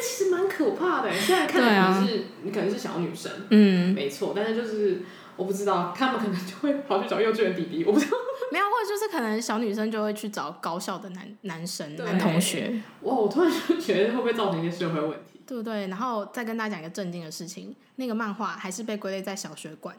[0.00, 1.12] 其实蛮可怕的。
[1.12, 5.02] 现在看的可能是、啊、你可能是小女生，嗯，没错，但是就是
[5.36, 8.16] 我不知道，他们可能就会跑去找幼稚园弟弟，我不知道。
[8.52, 12.82] 没有，或者就是可能小女生就会去找高校的男男生、男同学。
[13.02, 15.40] 哇，我突然就觉得会不会造成一些社会问题？
[15.46, 15.86] 对不对？
[15.86, 19.94] 然后再跟大家讲一个震惊的事情，那个漫画还是被归类在小学馆。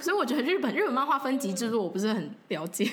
[0.00, 2.90] 所以我觉得日本日本漫画分级制度我不是很了解。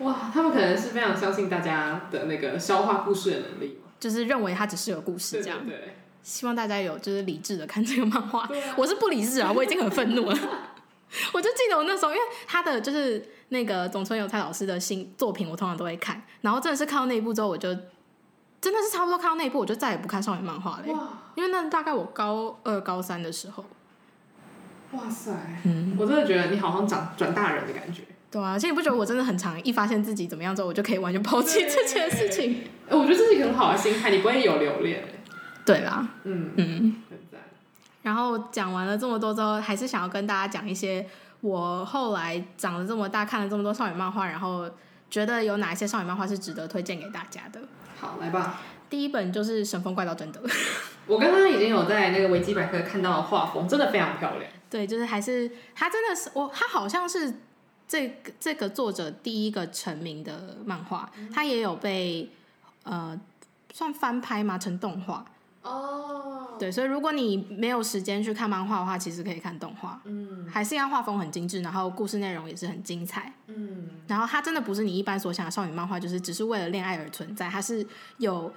[0.00, 5.58] 哇，他们可能是非常相信大家的那个消化故事的能力，就是认为它只是有故事这样。
[5.64, 5.96] 对，对，对。
[6.22, 8.46] 希望大家有就是理智的看这个漫画。
[8.76, 10.38] 我是不理智啊，我已经很愤怒了。
[11.32, 13.30] 我就记得我那时候，因为他的就是。
[13.50, 16.20] 那个总村有菜老师的新作品，我通常都会看。
[16.40, 17.68] 然后真的是看到那一部之后，我就
[18.60, 20.92] 真的是差不多看到那一部，我就再也不看少女漫画了。
[20.92, 21.08] 哇！
[21.36, 23.64] 因为那大概我高二、高三的时候。
[24.92, 25.30] 哇塞！
[25.64, 28.02] 嗯，我真的觉得你好像长转大人的感觉。
[28.34, 32.64] 对啊，而且你不觉得我真的很常一发现自己怎么样之后，我就可以完全抛弃这件事情？
[32.88, 35.04] 我觉得这是一个很好的心态，你不会有留恋。
[35.64, 37.02] 对啦，嗯嗯。
[37.08, 37.40] 很赞
[38.02, 41.06] 然后讲完了这么多之后，还是想要跟大家讲一些。
[41.40, 44.66] 我后来长了这么大，看了这么多少女漫画，然后
[45.10, 47.60] 觉得有哪一些少女漫画是值得推荐给大家的？
[48.00, 48.62] 好，来吧。
[48.88, 50.40] 第一本就是《神风怪盗贞德
[51.06, 54.50] 》。我刚刚已经有在那个维基百科看到画风，真的非常漂亮。
[54.70, 57.34] 对，就是还是他真的是我，他好像是
[57.94, 62.28] 这个这个作者第一个成名的漫画，他、嗯、也有被
[62.82, 63.16] 呃
[63.72, 64.58] 算翻拍吗？
[64.58, 65.24] 成动画。
[65.62, 70.00] 哦、oh.，对，所以如果你没有时间去看漫画的话，其实可以看动画。
[70.06, 73.32] 嗯，还是一样，画风很精致，然后故事内容也是很精彩。
[73.46, 77.86] 嗯，然后它真的不是你一般所想的少女漫画，就是只是为了恋爱而存在，它是
[78.18, 78.52] 有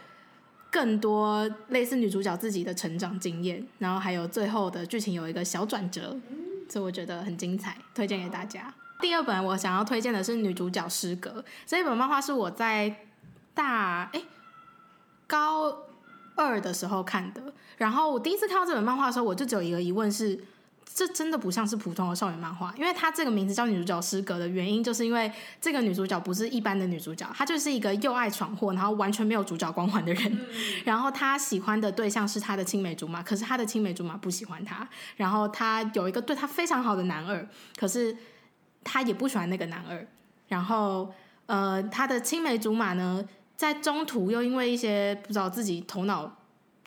[0.72, 6.18] 更多类似女主角自己的成长经验，然后还有最后的剧情有一个小转折，
[6.68, 8.64] 所以我觉得很精彩，推荐给大家。
[8.64, 8.87] Oh.
[9.00, 13.06] 第二本我想要推荐的是女主角失格，这一本漫画是我在
[13.54, 14.22] 大哎
[15.26, 15.84] 高。
[16.40, 17.42] 二的时候看的，
[17.78, 20.40] 然后我第一次看到这本漫画的时候，我就只有一个疑问是：
[20.86, 22.72] 这真的不像是普通的少女漫画？
[22.78, 30.32] 因为它这个名字叫女主角失格的原因，就是因为这个女主角不是一般的女主角，她就是一个又爱闯祸，然后完全没有主角光环的人。
[30.32, 30.46] 嗯、
[30.86, 34.88] 然后她喜欢的对象是她的青梅竹马，可是她的青梅竹马不喜欢她。
[35.16, 37.48] 然后她有一个对她非常好的男二，
[37.80, 38.16] 可是
[38.88, 40.08] 她也不喜欢那个男二。
[40.48, 41.14] 然后
[41.46, 43.24] 呃，他的青梅竹马呢？
[43.58, 46.32] 在中途又因为一些不知道自己头脑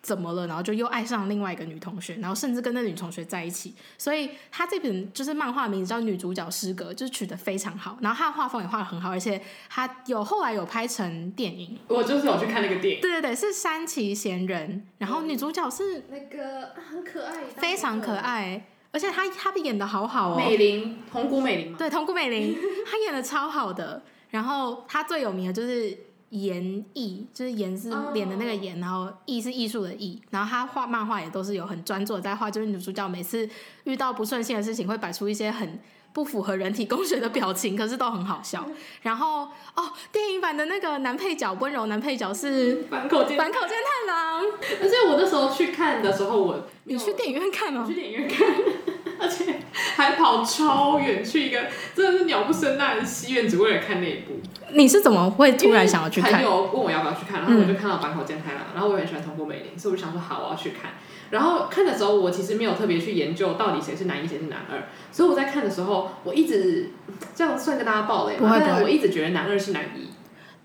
[0.01, 3.75] 怎么了，然后就又爱上另外一个女同学，然后甚至跟那女同学在一起。
[3.99, 7.99] 所以他这本就是漫画名字叫《女主角失格》，就是取得非常好。
[8.01, 11.77] 然后他的画风也画得很好，而且他有后来有拍成电影。
[11.89, 13.01] 我就是有去看那个电影。
[13.01, 20.37] 对对对，是山崎贤人，然后女主角是那个很可爱，非常可爱，而且他他演的好好哦。
[20.37, 21.79] 美玲，桐谷美玲嘛？
[21.79, 22.57] 对，桐谷美玲，
[22.91, 24.03] 她演的超好的。
[24.31, 25.97] 然后她最有名的就是。
[26.31, 33.51] 颜艺就是颜是脸的那个颜，然后艺是艺术的艺，然后他画漫画也都是有很专注的在画，就是女主角每次
[33.83, 35.77] 遇到不顺心的事情会摆出一些很
[36.13, 38.67] 不符合人体工学的表情，可是都很好笑。
[39.03, 44.45] 然后哦，电影版的那个男配角温柔男配角是坂口健坂口健太郎，
[44.83, 47.85] 而且我那时候去看的时候，我你去电影院看吗？
[47.87, 48.49] 去电影院看，
[49.21, 49.61] 而且
[49.97, 54.41] 还跑超远去一个真的是鸟不生蛋的戏院，只为了看那一部。
[54.73, 56.33] 你是怎么会突然想要去看？
[56.33, 60.93] 朋友问我要不要去看，然后我就看到坂口健太郎，然后我也很喜欢桐谷美玲，所以我就想说好，我要去看。
[61.31, 66.91] 然后看的时候，我其实没有特别去研究到底谁是男一谁是男二，所以我在看的时候，我一直
[67.35, 70.11] 这样算跟大家爆雷，但我一直觉得男二是男一。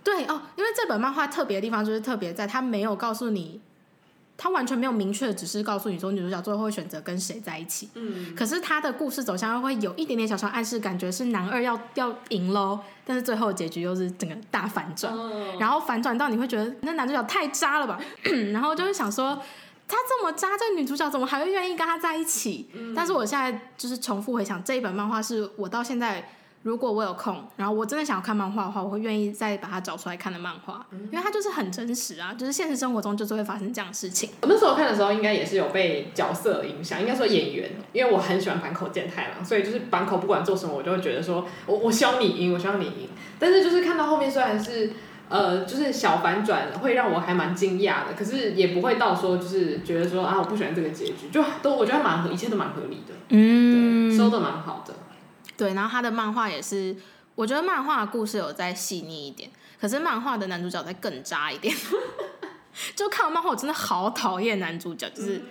[0.03, 3.61] 对哦，因为这本漫画特别的地方就是特别在他没有告诉你
[4.38, 7.89] 他完全没有明确的指示告诉你说女主角最后会选择跟谁在一起。
[7.93, 18.00] 嗯，可是他的故事走向又会有一点点小小暗示，感觉是男二要要赢喽，但是最后结局又是整个大反转，哦、然后反转到你会觉得那男主角太渣了吧，
[18.52, 19.41] 然后就会想说
[19.88, 22.69] 他这么渣，这个女主角怎么还会愿意跟他在一起？
[22.74, 26.30] 嗯、但是我现在就是重复回想这一本漫画，是我到现在。
[26.65, 34.32] 如果我有空，然后我真的想要看漫画的话，我会愿意再把它找出来看的漫画，嗯、因为它就是很真实啊，就是现实生活中就是会发生这样的事情。
[34.41, 43.10] 我那时候看的时候，应该也是有被角色影响，应该说演员，因为我很喜欢坂口健太郎，所以就是坂口不管做什么，我就会觉得说我我希望你赢，我希望你赢。
[43.38, 44.89] 但是就是看到后面，虽然是
[45.30, 54.95] 呃就是小反转，会让我还蛮惊讶的，可是也不会到说就是觉得说啊我不喜欢这个结局，就都我觉得蛮合，一切都蛮合理的，嗯，收的蛮好的。
[55.57, 56.95] 对，然后他的漫画也是，
[57.35, 61.75] 我觉得漫画的故事有再细腻一点，可是漫画的男主角再更渣一点。
[62.95, 65.41] 就看完漫画，我真的好讨厌男主角，就是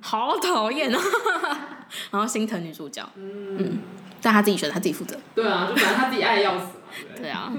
[0.00, 1.00] 好讨厌啊。
[2.12, 3.78] 然后心疼女主角，嗯，
[4.22, 5.18] 但他自己选，他自己负责。
[5.34, 6.84] 对啊，就反正他自己爱要死嘛。
[7.16, 7.52] 对，对啊。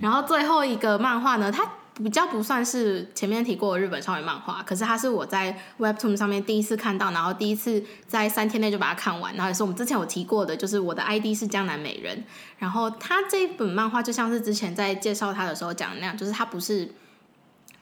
[0.00, 1.64] 然后最后一个漫画呢，他。
[1.94, 12.24] 比较不算是前面提过的日本少女漫画，可是它是我在 Webtoon 上面第一次看到，然后第一次在三天内就把它看完，然后也是我们之前有提过的，就是我的 ID 是江南美人。
[12.58, 16.90] 然后它这一本漫画就像是之前在介绍它的时候讲的那样，就是它不是，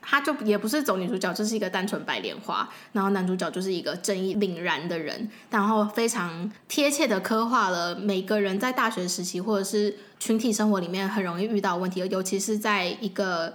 [0.02, 13.54] 它就也不是走女主角，就是一个单纯白莲花，然后男主角就是一个正义凛然的人，然后非常贴切的刻画了每个人在大学时期或者是群体生活里面很容易遇到问题，尤其是在一个。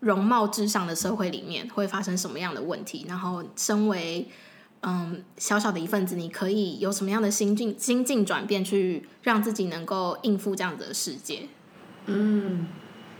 [0.00, 3.04] 容貌至上的社会里面会发生什么样的问题？
[3.08, 4.28] 然后，身为
[4.80, 11.48] 嗯小小的一份子，你可以有什么样的心境心境转变，去让自己能够应付这样子的世界？
[12.06, 12.66] 嗯，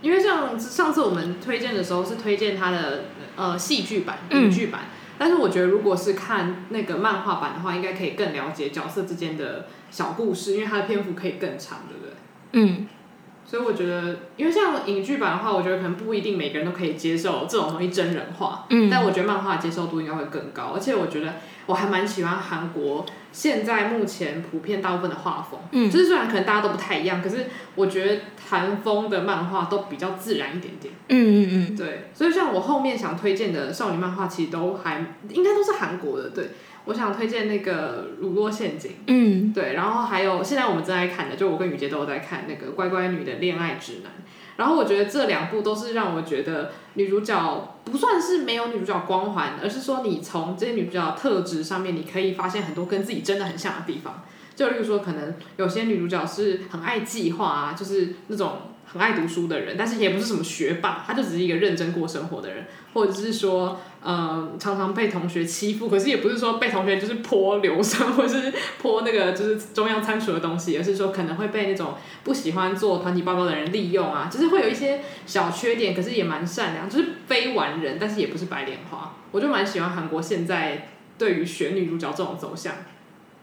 [0.01, 3.03] 因为像上次我们推荐的时候是推荐他的
[3.35, 12.13] 呃戏剧版、影剧版，嗯、但是我觉得如果是看那个漫画版的话，应该可以更了解角色之间的小故事，因为它的篇幅可以更长，对不对？
[12.53, 12.87] 嗯。
[13.51, 18.65] 所以我觉得，因为像影剧版的话，我觉得可能不一定每个人都可以接受这种东西真人化。
[18.69, 18.89] 嗯。
[18.89, 21.33] 但我觉得漫画接受度应该会更高，而且我觉得
[21.65, 25.59] 我还蛮喜欢韩国现在目前普遍大部分的画风。
[25.71, 25.91] 嗯。
[25.91, 30.93] 就是虽然可能大家都不太一样，可是我觉得韩风的漫画都比较自然一点点。
[31.09, 31.75] 嗯嗯嗯。
[31.75, 36.29] 对，所以像我后面想推荐的少女漫画，其实都还应该都是韩国的。
[36.29, 36.51] 对。
[36.85, 44.11] 我想推荐那个《乳酪陷阱》，嗯，对，然后还有现在我们正在看的，就我跟雨杰都有在看那个《乖乖女的恋爱指南》，
[44.57, 54.23] 然后我觉得这两部都是让我觉得女主角不算是没有女主角光环，而是说你从这些女主角的特质上面，你可以发现很多跟自己真的很像的地方，
[54.55, 58.53] 就例如说可能有些女主角是很爱计划啊，就是那种。
[58.93, 80.87] 很爱读书的人，但是也不是什么学霸，她就只是一个认真过生活的人，或者是说，嗯、呃，常常被同学欺负，可是也不是说被同学就是泼硫酸，或是泼那个就是中央餐厨的东西，而是说可能会被那种不喜欢做团体报告的人利用啊，就是会有一些小缺点，可是也蛮善良，就是非完人，但是也不是白莲花，我就蛮喜欢韩国现在
[81.19, 82.73] 对于选女主角这种走向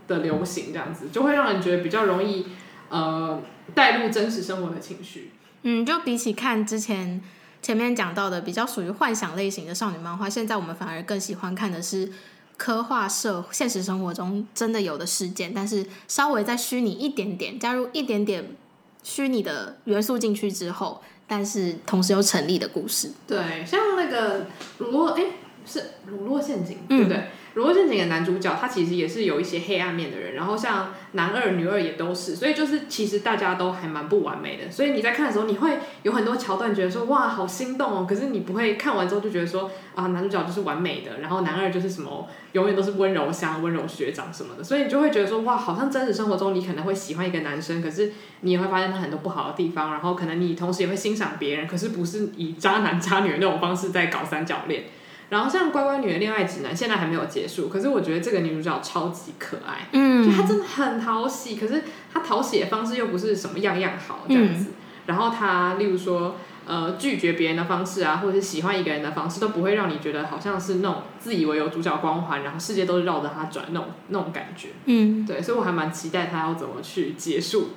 [0.08, 2.46] 的流行，这样子就会让人觉得比较容易，
[2.88, 3.40] 呃，
[3.76, 5.30] 带入真实生活的情绪。
[5.62, 7.20] 嗯，就比起看之前
[7.60, 12.10] 前面讲到的比较属于幻想类型的少女漫画，现在我们反而更喜欢看的是
[12.56, 18.56] 科幻社现实生活中真的有的事件，但是稍微再虚拟一点点，加入一点点
[19.02, 23.12] 虚拟的元素进去之后，但是同时又成立的故事。
[23.26, 24.46] 对，像那个
[24.78, 25.24] 乳酪，哎，
[25.66, 27.16] 是乳酪陷阱，对不对？
[27.16, 27.20] 嗯
[27.58, 34.70] 《乳酪陷阱》的男主角，他其实也是有一些黑暗面的人，然后像男二、女二也都是，所以就是其实大家都还蛮不完美的。
[34.70, 38.06] 所以你在看的时候，你会有很多桥段觉得说哇，好心动哦。
[38.08, 44.62] 可是你不会看完之后就觉得说啊，男主角就是完美的，然后男二就是什么永远都是温柔乡、温柔学长什么的。
[44.62, 54.84] 所以你就会觉得说哇，好像真实生活中你可能会喜欢一个男生，可是你也会发现他很多不好的地方，然后可能你同时也会欣赏别人，可是不是以渣男渣女的那种方式在搞三角恋。
[55.30, 64.70] 然后像《乖乖女的恋爱指南》现在还没有结束，可是我觉得这个女主角超级可爱，嗯，就她真的很讨喜，可是她讨喜的方式又不是什么样样好这样子。
[64.70, 64.74] 嗯、
[65.06, 74.68] 然后她例如说，呃，拒绝别人的方式啊，或者是喜欢一个人的方式，都不会让你觉得好像是那种自以为有主角光环，然后世界都是绕着她转那种那种感觉。
[74.86, 77.70] 嗯，对，所以我还蛮期待她要怎么去结束。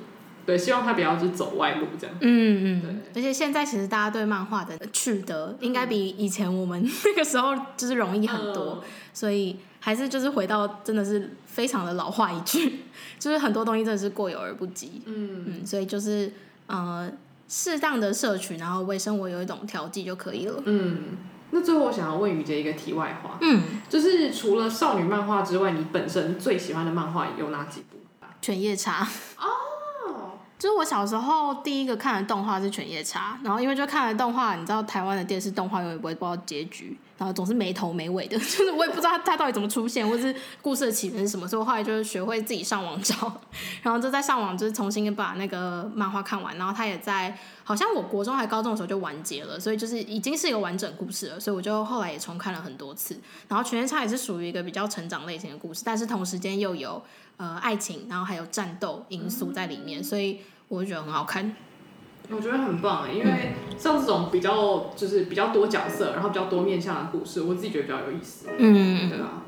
[0.44, 2.16] 对，希望他不要就走外路这样。
[2.20, 3.22] 嗯嗯，对。
[3.22, 12.80] 而且现在其实大家对漫画的取得，应该比以前我们那个时候就是容易很多，嗯、所以还是就是回到真的是非常的老话一句，
[13.18, 15.02] 就是很多东西真的是过犹而不及。
[15.06, 16.32] 嗯嗯，所以就是
[16.66, 17.10] 呃
[17.48, 20.62] 适当的摄取，然后为生活有一种调剂就可以了。
[20.64, 20.98] 嗯。
[21.54, 27.98] 那最后我想要问雨洁一个题外话，嗯，就是除了少女漫画之外，你本身最喜欢的漫画有哪几部？
[28.40, 29.06] 犬夜叉。
[29.36, 29.44] 哦，
[30.62, 36.96] 就是我小时候第一个看的动画是犬夜叉，然后因为就看了动画，你知道台湾的电视动画永远不会不知道结局。
[37.18, 43.40] 然后总是没头没尾的， 就是我也不知道他到底怎么出现，或是故事的起源是什么，所以我后来就是学会自己上网找，
[43.82, 53.20] 然后就在上网就是重新把那个漫画看完，然后他也在好像我国中还高中的时候就完结了，所以就是已经是一个完整故事了，所以我就后来也重看了很多次。
[53.48, 57.00] 然后《犬夜叉》也是属于一个比较成长类型的故事，但是同时间又有
[57.36, 60.40] 呃爱情，然后还有战斗因素在里面，所以
[60.72, 61.54] 我觉得很好看。
[62.30, 68.48] 我觉得很棒哎，因为像这种比较就是比较多角色，然后比较多面向的故事，我自己觉得比较有意思。
[68.56, 69.42] 嗯，对啊。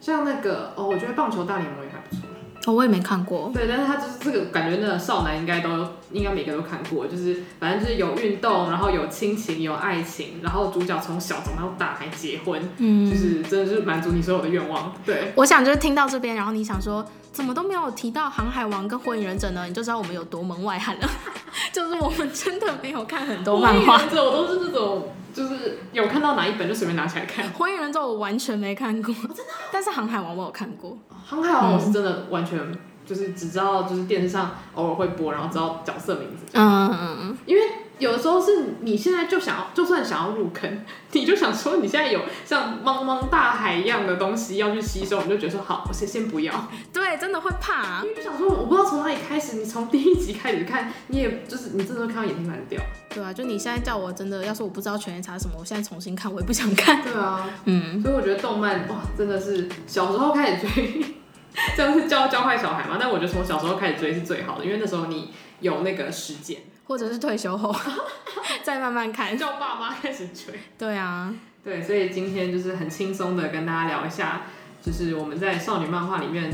[0.00, 2.22] 像那个哦，我觉得棒球大联盟也还不错。
[2.66, 3.50] 哦，我也没看过。
[3.52, 14.94] 对，但是他就是这个感觉，那个少男应该都应该每个都看过，就是反正就是有运动，然后有亲情，有爱情，然后主角从小长到大还结婚，嗯，就是真的是满足你所有的愿望。
[15.04, 19.66] 对，我想就是听到这边，然后你想说怎么都没有提到《航海王》跟《火影忍者》呢？
[19.66, 21.10] 你就知道我们有多门外汉了。
[21.72, 27.48] 就是我们真的没有看很多漫画，火影忍者我都是这种，就是有看到哪一本就随便拿起来看。
[27.50, 29.52] 火影忍者我完全没看过，哦、真的。
[29.72, 32.58] 但是航海王我有看过，航海王我是真的完全
[33.06, 36.44] 就是只知道就是电视上偶尔会播，然后知道角色名字。
[36.52, 37.62] 嗯嗯嗯，因为。
[38.00, 46.68] 有的时候是你现在就想要，就算想要入坑，你就想说你现在有像茫茫大海一样的东西要去吸收，你就觉得说好，我先先不要。
[46.92, 48.00] 对，真的会怕啊。
[48.02, 52.82] 因为就想说，我不知道从哪里开始，你从第一集开始看，你也就是你真的会看到眼睛烂掉。
[53.10, 57.00] 对啊，就你现在叫我真的，要是我不知道犬夜叉什么，我现在重新看我也不想看。
[57.00, 58.02] 对啊，嗯。
[58.02, 61.14] 所以我觉得动漫哇，真的是小时候开始追，
[61.76, 62.96] 这样是教教坏小孩嘛？
[62.98, 66.58] 但我觉得从小时候开始追是最好的，因为那时候你有那个时间。
[66.86, 67.74] 或者是退休后
[68.62, 70.52] 再慢慢看，叫爸妈开始追。
[70.76, 71.32] 对啊，
[71.64, 74.42] 对，所以今天就是很轻松的跟大家聊一下，
[74.82, 76.52] 就是我们在少女漫画里面，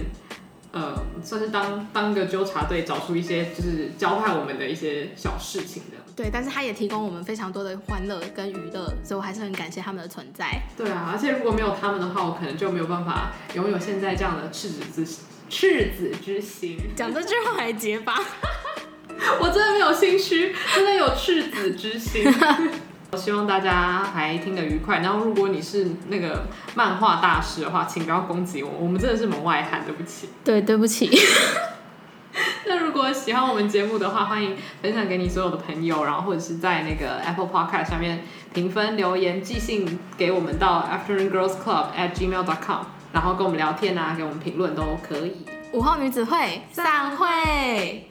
[0.72, 5.96] 呃，算是当当个纠察队，找出一些就是教坏我们的一些小事情的。
[6.14, 10.62] 对，但是他也提供我们非常多的欢乐跟娱乐，所以我还是很感谢他们的存在。
[10.76, 15.04] 对啊，而且如果没有他们的话，我可能就没有办法拥有现在这样的赤子之
[15.48, 16.78] 赤子之心。
[16.94, 18.14] 讲这句话还结巴。
[19.40, 22.24] 我真的没有心虚，真的有赤子之心。
[23.12, 25.00] 我希望大家还听得愉快。
[25.00, 26.44] 然后，如果你是那个
[26.74, 30.28] 漫画大师的话，请不要攻击我，我们真的是门外汉，对不起。
[30.44, 31.10] 对，对不起。
[32.66, 38.22] 那如果喜欢我们节目的话，欢迎分享给你所有的朋友，然后或者是在那个 Apple Podcast 上面
[38.54, 45.44] 评分、留言、寄信给我们到 Afternoon Girls Club at gmail dot com，然后跟我们聊天啊，给我们评论都可以。
[45.72, 48.06] 午后女子会散会。